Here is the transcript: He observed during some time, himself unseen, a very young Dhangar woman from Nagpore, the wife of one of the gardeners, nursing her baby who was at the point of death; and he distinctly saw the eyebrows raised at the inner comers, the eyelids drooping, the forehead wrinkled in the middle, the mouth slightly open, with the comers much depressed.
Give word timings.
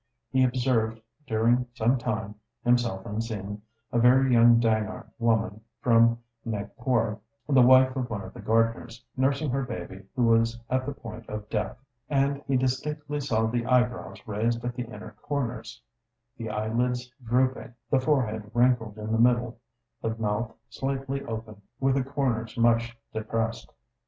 He 0.31 0.43
observed 0.43 0.99
during 1.27 1.67
some 1.75 1.99
time, 1.99 2.33
himself 2.63 3.05
unseen, 3.05 3.61
a 3.91 3.99
very 3.99 4.33
young 4.33 4.59
Dhangar 4.59 5.05
woman 5.19 5.61
from 5.79 6.17
Nagpore, 6.43 7.19
the 7.47 7.61
wife 7.61 7.95
of 7.95 8.09
one 8.09 8.23
of 8.23 8.33
the 8.33 8.41
gardeners, 8.41 9.05
nursing 9.15 9.51
her 9.51 9.61
baby 9.61 10.03
who 10.15 10.23
was 10.23 10.59
at 10.71 10.87
the 10.87 10.91
point 10.95 11.29
of 11.29 11.47
death; 11.51 11.77
and 12.09 12.41
he 12.47 12.57
distinctly 12.57 13.19
saw 13.19 13.45
the 13.45 13.67
eyebrows 13.67 14.17
raised 14.27 14.65
at 14.65 14.73
the 14.73 14.85
inner 14.85 15.15
comers, 15.29 15.79
the 16.35 16.49
eyelids 16.49 17.13
drooping, 17.23 17.71
the 17.91 17.99
forehead 17.99 18.49
wrinkled 18.55 18.97
in 18.97 19.11
the 19.11 19.19
middle, 19.19 19.59
the 20.01 20.15
mouth 20.17 20.51
slightly 20.67 21.23
open, 21.25 21.61
with 21.79 21.93
the 21.93 22.03
comers 22.03 22.57
much 22.57 22.97
depressed. 23.13 23.71